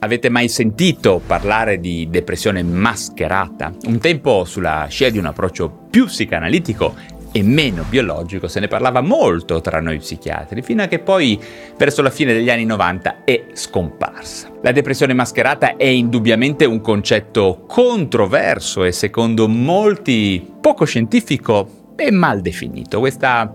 [0.00, 3.72] Avete mai sentito parlare di depressione mascherata?
[3.86, 6.94] Un tempo sulla scia di un approccio più psicanalitico
[7.32, 11.36] e meno biologico se ne parlava molto tra noi psichiatri, fino a che poi
[11.76, 14.48] verso la fine degli anni 90 è scomparsa.
[14.62, 22.40] La depressione mascherata è indubbiamente un concetto controverso e secondo molti poco scientifico e mal
[22.40, 23.00] definito.
[23.00, 23.52] Questa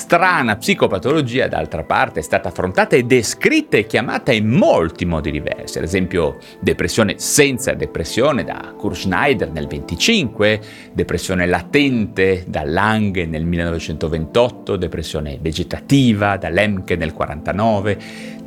[0.00, 5.76] strana psicopatologia, d'altra parte, è stata affrontata e descritta e chiamata in molti modi diversi,
[5.76, 10.60] ad esempio depressione senza depressione da Kurt Schneider nel 25,
[10.94, 17.98] depressione latente da Lange nel 1928, depressione vegetativa da Lemke nel 49,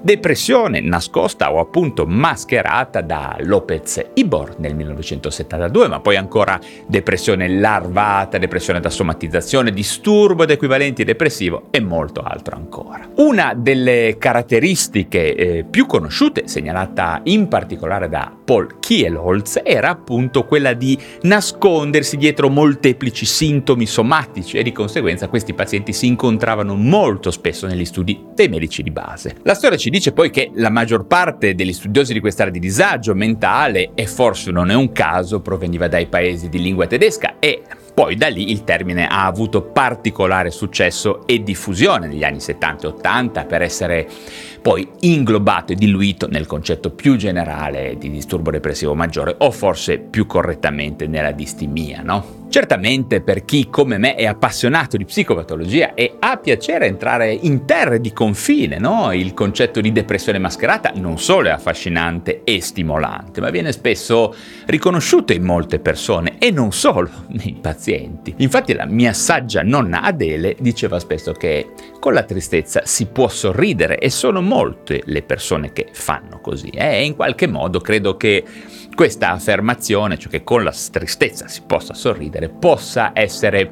[0.04, 8.38] depressione nascosta o appunto mascherata da Lopez Ibor nel 1972, ma poi ancora depressione larvata,
[8.38, 11.06] depressione da somatizzazione, disturbo ed equivalenti
[11.44, 13.10] depressivo e molto altro ancora.
[13.18, 20.74] Una delle caratteristiche eh, più conosciute, segnalata in particolare da Paul Kielholz, era appunto quella
[20.74, 27.68] di nascondersi dietro molteplici sintomi somatici e di conseguenza questi pazienti si incontravano molto spesso
[27.68, 29.36] negli studi dei medici di base.
[29.44, 33.14] La storia ci dice poi che la maggior parte degli studiosi di quest'area di disagio
[33.14, 37.64] mentale, e forse non è un caso, proveniva dai paesi di lingua tedesca e
[37.94, 42.90] poi da lì il termine ha avuto particolare successo e diffusione negli anni 70 e
[42.90, 44.10] 80 per essere
[44.62, 50.26] poi inglobato e diluito nel concetto più generale di disturbo depressivo maggiore o forse più
[50.26, 52.43] correttamente nella distimia, no?
[52.54, 58.00] Certamente per chi come me è appassionato di psicopatologia e ha piacere entrare in terre
[58.00, 59.12] di confine, no?
[59.12, 64.36] il concetto di depressione mascherata non solo è affascinante e stimolante, ma viene spesso
[64.68, 68.36] riconosciuto in molte persone e non solo nei pazienti.
[68.38, 73.98] Infatti la mia saggia nonna Adele diceva spesso che con la tristezza si può sorridere
[73.98, 76.98] e sono molte le persone che fanno così eh?
[76.98, 78.44] e in qualche modo credo che
[78.94, 83.72] questa affermazione, cioè che con la tristezza si possa sorridere, possa essere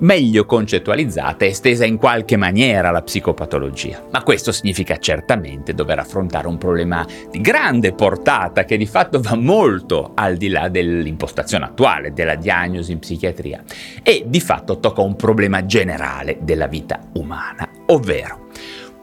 [0.00, 4.06] meglio concettualizzata e estesa in qualche maniera la psicopatologia.
[4.10, 9.34] Ma questo significa certamente dover affrontare un problema di grande portata che di fatto va
[9.34, 13.62] molto al di là dell'impostazione attuale della diagnosi in psichiatria
[14.02, 18.48] e di fatto tocca un problema generale della vita umana, ovvero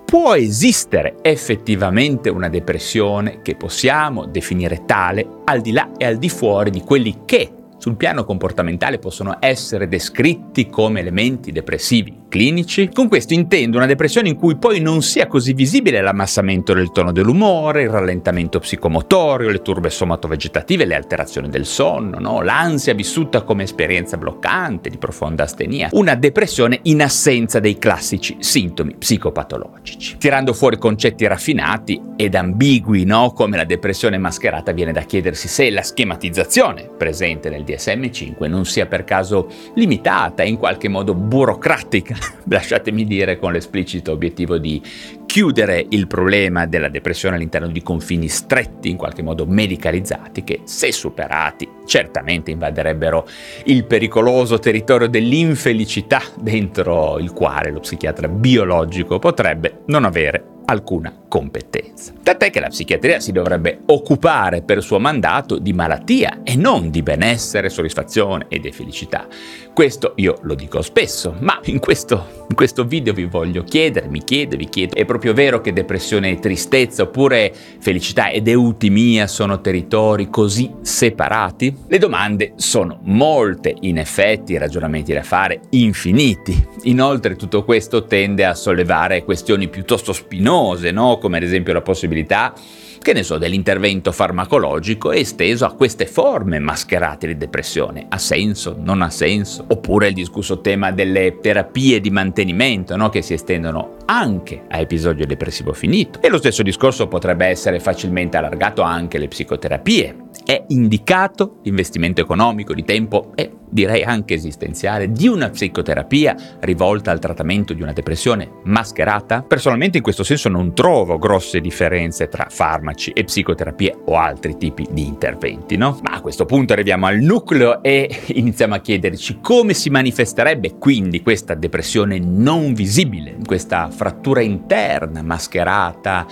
[0.05, 6.29] può esistere effettivamente una depressione che possiamo definire tale al di là e al di
[6.29, 12.89] fuori di quelli che sul piano comportamentale possono essere descritti come elementi depressivi clinici.
[12.93, 17.11] Con questo intendo una depressione in cui poi non sia così visibile l'ammassamento del tono
[17.11, 22.41] dell'umore, il rallentamento psicomotorio, le turbe somatovegetative, le alterazioni del sonno, no?
[22.41, 25.89] l'ansia vissuta come esperienza bloccante di profonda astenia.
[25.93, 30.17] Una depressione in assenza dei classici sintomi psicopatologici.
[30.17, 33.31] Tirando fuori concetti raffinati ed ambigui, no?
[33.31, 38.85] come la depressione mascherata, viene da chiedersi se la schematizzazione presente nel DSM5 non sia
[38.85, 42.15] per caso limitata e in qualche modo burocratica,
[42.47, 44.81] lasciatemi dire con l'esplicito obiettivo di
[45.25, 50.91] chiudere il problema della depressione all'interno di confini stretti, in qualche modo medicalizzati, che se
[50.91, 53.27] superati certamente invaderebbero
[53.65, 62.16] il pericoloso territorio dell'infelicità dentro il quale lo psichiatra biologico potrebbe non avere alcuna competenza.
[62.27, 67.01] Tant'è che la psichiatria si dovrebbe occupare per suo mandato di malattia e non di
[67.01, 69.27] benessere, soddisfazione e di felicità.
[69.73, 74.25] Questo io lo dico spesso, ma in questo, in questo video vi voglio chiedere, mi
[74.25, 79.61] chiedo, vi chiedo, è proprio vero che depressione e tristezza oppure felicità ed eutimia sono
[79.61, 81.73] territori così separati?
[81.87, 86.67] Le domande sono molte, in effetti ragionamenti da fare infiniti.
[86.83, 91.19] Inoltre tutto questo tende a sollevare questioni piuttosto spinose, no?
[91.19, 97.27] come ad esempio la possibilità che ne so, dell'intervento farmacologico esteso a queste forme mascherate
[97.27, 98.05] di depressione.
[98.09, 98.75] Ha senso?
[98.77, 99.63] Non ha senso?
[99.67, 103.09] Oppure il discusso tema delle terapie di mantenimento, no?
[103.09, 106.21] che si estendono anche a episodio depressivo finito.
[106.21, 112.73] E lo stesso discorso potrebbe essere facilmente allargato anche alle psicoterapie è indicato l'investimento economico
[112.73, 118.49] di tempo e direi anche esistenziale di una psicoterapia rivolta al trattamento di una depressione
[118.63, 119.41] mascherata?
[119.41, 124.87] Personalmente in questo senso non trovo grosse differenze tra farmaci e psicoterapie o altri tipi
[124.89, 125.99] di interventi, no?
[126.01, 131.21] Ma a questo punto arriviamo al nucleo e iniziamo a chiederci come si manifesterebbe quindi
[131.21, 136.25] questa depressione non visibile, questa frattura interna mascherata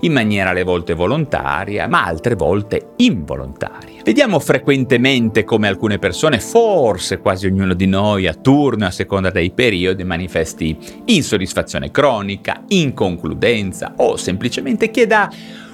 [0.00, 4.02] in maniera alle volte volontaria, ma altre volte involontaria.
[4.02, 9.50] Vediamo frequentemente come alcune persone, forse quasi ognuno di noi a turno a seconda dei
[9.50, 10.76] periodi, manifesti
[11.06, 15.30] insoddisfazione cronica, inconcludenza o semplicemente chieda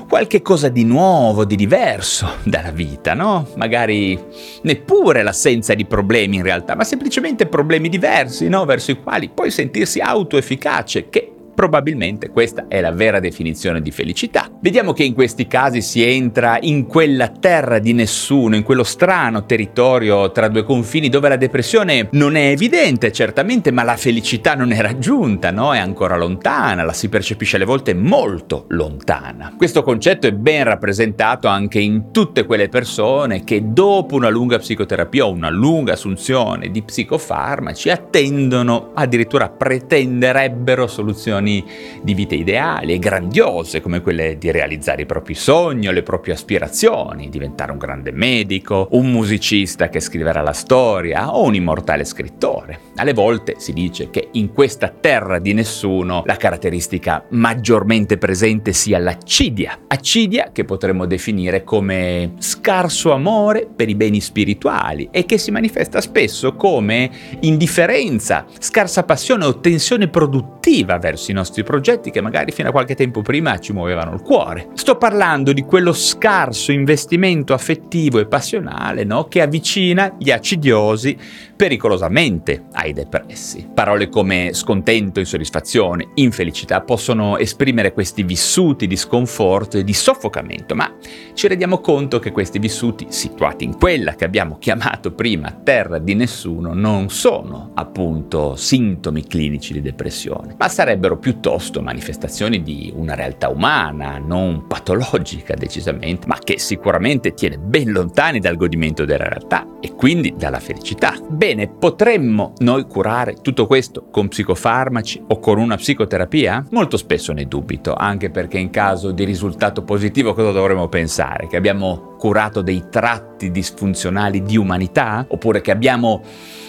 [0.09, 3.49] qualche cosa di nuovo, di diverso dalla vita, no?
[3.57, 4.19] Magari
[4.63, 8.65] neppure l'assenza di problemi in realtà, ma semplicemente problemi diversi, no?
[8.65, 14.51] Verso i quali puoi sentirsi autoefficace, che Probabilmente questa è la vera definizione di felicità.
[14.61, 19.47] Vediamo che in questi casi si entra in quella terra di nessuno, in quello strano
[19.47, 24.71] territorio tra due confini dove la depressione non è evidente certamente, ma la felicità non
[24.71, 25.73] è raggiunta, no?
[25.73, 29.55] È ancora lontana, la si percepisce alle volte molto lontana.
[29.57, 35.25] Questo concetto è ben rappresentato anche in tutte quelle persone che dopo una lunga psicoterapia
[35.25, 41.65] o una lunga assunzione di psicofarmaci attendono, addirittura pretenderebbero soluzioni situazioni
[42.03, 46.35] di vite ideali e grandiose come quelle di realizzare i propri sogni o le proprie
[46.35, 52.81] aspirazioni, diventare un grande medico, un musicista che scriverà la storia o un immortale scrittore.
[52.97, 58.99] Alle volte si dice che in questa terra di nessuno la caratteristica maggiormente presente sia
[58.99, 65.51] l'accidia, accidia che potremmo definire come scarso amore per i beni spirituali e che si
[65.51, 67.11] manifesta spesso come
[67.41, 72.95] indifferenza, scarsa passione o tensione produttiva verso i nostri progetti che magari fino a qualche
[72.95, 74.69] tempo prima ci muovevano il cuore.
[74.75, 79.25] Sto parlando di quello scarso investimento affettivo e passionale no?
[79.25, 81.17] che avvicina gli acidiosi
[81.57, 83.69] pericolosamente ai depressi.
[83.73, 90.95] Parole come scontento, insoddisfazione, infelicità possono esprimere questi vissuti di sconforto e di soffocamento, ma
[91.35, 96.15] ci rendiamo conto che questi vissuti, situati in quella che abbiamo chiamato prima terra di
[96.15, 103.49] nessuno, non sono appunto sintomi clinici di depressione, ma sarebbero piuttosto manifestazioni di una realtà
[103.49, 109.93] umana, non patologica decisamente, ma che sicuramente tiene ben lontani dal godimento della realtà e
[109.97, 111.19] quindi dalla felicità.
[111.29, 116.65] Bene, potremmo noi curare tutto questo con psicofarmaci o con una psicoterapia?
[116.71, 121.49] Molto spesso ne dubito, anche perché in caso di risultato positivo cosa dovremmo pensare?
[121.49, 125.27] Che abbiamo curato dei tratti disfunzionali di umanità?
[125.29, 126.23] Oppure che abbiamo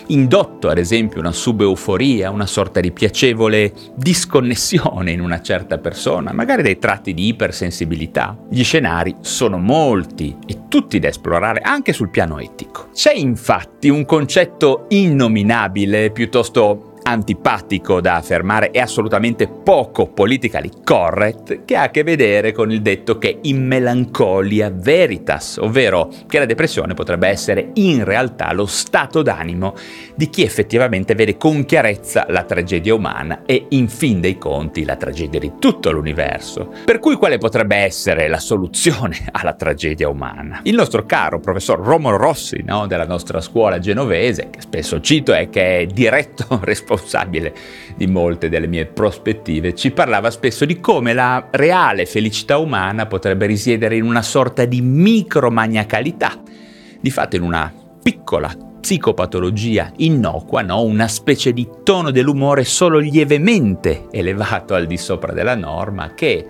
[0.07, 6.62] indotto ad esempio una subeuforia, una sorta di piacevole disconnessione in una certa persona, magari
[6.62, 8.38] dei tratti di ipersensibilità.
[8.50, 12.89] Gli scenari sono molti e tutti da esplorare anche sul piano etico.
[12.94, 21.77] C'è infatti un concetto innominabile, piuttosto antipatico da affermare e assolutamente poco politically correct che
[21.77, 26.95] ha a che vedere con il detto che in melancolia veritas, ovvero che la depressione
[26.95, 29.74] potrebbe essere in realtà lo stato d'animo
[30.15, 34.98] di chi effettivamente vede con chiarezza la tragedia umana e in fin dei conti la
[34.98, 36.74] tragedia di tutto l'universo.
[36.83, 40.59] Per cui quale potrebbe essere la soluzione alla tragedia umana?
[40.63, 45.50] Il nostro caro professor Romolo Rossi, no, della nostra scuola genovese, che spesso cito e
[45.50, 47.56] che è diretto responsabile responsabile
[47.96, 53.46] di molte delle mie prospettive, ci parlava spesso di come la reale felicità umana potrebbe
[53.46, 56.42] risiedere in una sorta di micromaniacalità,
[57.00, 57.71] di fatto in una
[58.02, 60.81] piccola psicopatologia innocua, no?
[60.81, 66.45] una specie di tono dell'umore solo lievemente elevato al di sopra della norma che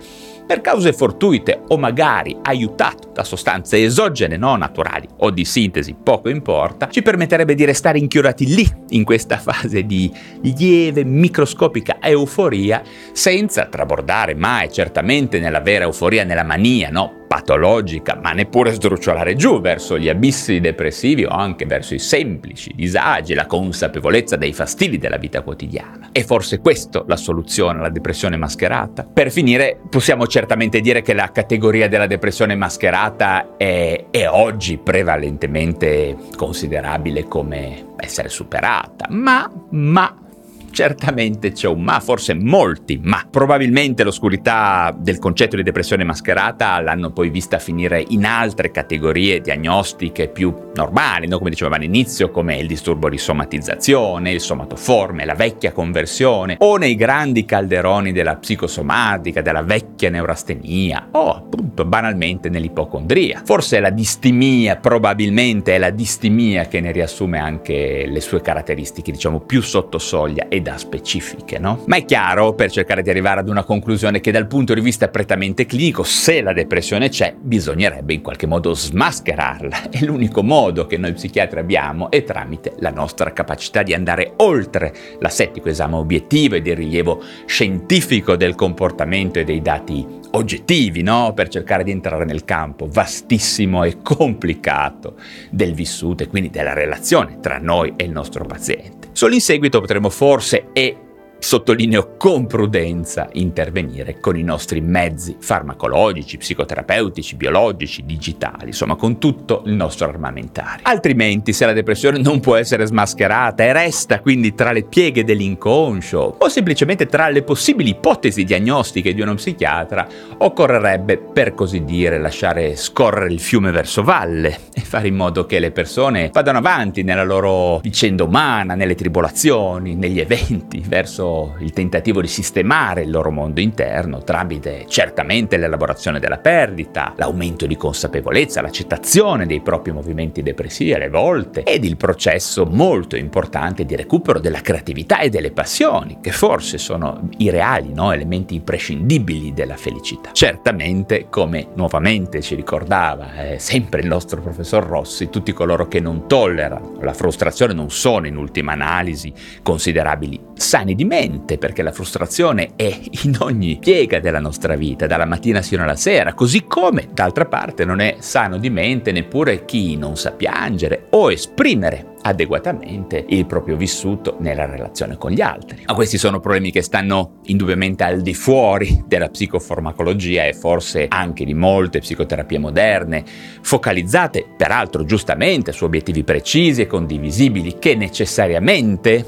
[0.48, 6.30] per cause fortuite o magari aiutato da sostanze esogene, non naturali o di sintesi, poco
[6.30, 10.12] importa, ci permetterebbe di restare inchiodati lì, in questa fase di
[10.42, 17.17] lieve, microscopica euforia, senza trabordare mai certamente nella vera euforia, nella mania, no?
[17.28, 23.34] Patologica, ma neppure sdrucciolare giù verso gli abissi depressivi o anche verso i semplici disagi,
[23.34, 26.10] la consapevolezza dei fastidi della vita quotidiana.
[26.12, 29.04] È forse questo la soluzione alla depressione mascherata?
[29.04, 36.16] Per finire, possiamo certamente dire che la categoria della depressione mascherata è, è oggi prevalentemente
[36.36, 40.27] considerabile come essere superata, ma, ma
[40.72, 43.26] Certamente c'è un ma, forse molti ma.
[43.30, 50.28] Probabilmente l'oscurità del concetto di depressione mascherata l'hanno poi vista finire in altre categorie diagnostiche
[50.28, 51.38] più normali, no?
[51.38, 56.96] come dicevamo all'inizio, come il disturbo di somatizzazione, il somatoforme, la vecchia conversione, o nei
[56.96, 63.42] grandi calderoni della psicosomatica, della vecchia neurastenia, o appunto banalmente nell'ipocondria.
[63.44, 69.40] Forse la distimia, probabilmente è la distimia che ne riassume anche le sue caratteristiche, diciamo,
[69.40, 71.84] più sotto soglia e da specifiche, no?
[71.88, 75.08] Ma è chiaro, per cercare di arrivare ad una conclusione, che dal punto di vista
[75.08, 79.90] prettamente clinico, se la depressione c'è, bisognerebbe in qualche modo smascherarla.
[79.90, 84.94] E l'unico modo che noi psichiatri abbiamo è tramite la nostra capacità di andare oltre
[85.20, 91.34] l'assettico esame obiettivo e di rilievo scientifico del comportamento e dei dati oggettivi, no?
[91.34, 95.16] Per cercare di entrare nel campo vastissimo e complicato
[95.50, 98.97] del vissuto e quindi della relazione tra noi e il nostro paziente.
[99.18, 100.96] Solo in seguito potremo forse e
[101.40, 109.64] sottolineo con prudenza, intervenire con i nostri mezzi farmacologici, psicoterapeutici, biologici, digitali, insomma con tutto
[109.66, 110.84] il nostro armamentario.
[110.84, 116.38] Altrimenti se la depressione non può essere smascherata e resta quindi tra le pieghe dell'inconscio
[116.38, 122.76] o semplicemente tra le possibili ipotesi diagnostiche di uno psichiatra, occorrerebbe per così dire lasciare
[122.76, 127.24] scorrere il fiume verso valle e fare in modo che le persone vadano avanti nella
[127.24, 131.27] loro vicenda umana, nelle tribolazioni, negli eventi, verso
[131.60, 137.76] il tentativo di sistemare il loro mondo interno tramite certamente l'elaborazione della perdita, l'aumento di
[137.76, 144.40] consapevolezza, l'accettazione dei propri movimenti depressivi alle volte ed il processo molto importante di recupero
[144.40, 148.12] della creatività e delle passioni, che forse sono i reali no?
[148.12, 150.30] elementi imprescindibili della felicità.
[150.34, 156.28] Certamente, come nuovamente ci ricordava eh, sempre il nostro professor Rossi, tutti coloro che non
[156.28, 161.92] tollerano la frustrazione non sono in ultima analisi considerabili sani di mente, mente, perché la
[161.92, 167.08] frustrazione è in ogni piega della nostra vita, dalla mattina sino alla sera, così come
[167.12, 173.24] d'altra parte non è sano di mente neppure chi non sa piangere o esprimere adeguatamente
[173.30, 175.84] il proprio vissuto nella relazione con gli altri.
[175.88, 181.46] Ma questi sono problemi che stanno indubbiamente al di fuori della psicofarmacologia e forse anche
[181.46, 183.24] di molte psicoterapie moderne,
[183.62, 189.26] focalizzate peraltro giustamente su obiettivi precisi e condivisibili che necessariamente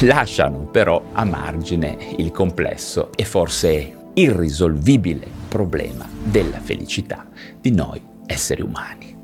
[0.00, 7.26] lasciano però a margine il complesso e forse irrisolvibile problema della felicità
[7.60, 9.18] di noi esseri umani.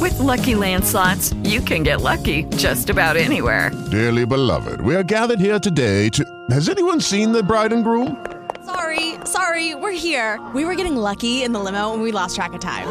[0.00, 3.70] With lucky landslots, you can get lucky just about anywhere.
[3.90, 6.24] Dearly beloved, we are gathered here today to.
[6.50, 8.16] Has anyone seen the bride and groom?
[8.64, 10.38] Sorry, sorry, we're here.
[10.54, 12.86] We were getting lucky in the limo and we lost track of time.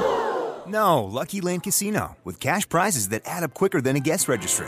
[0.68, 4.68] No, Lucky Land Casino, with cash prizes that add up quicker than a guest registry